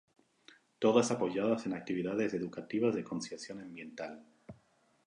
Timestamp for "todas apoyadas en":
0.79-1.73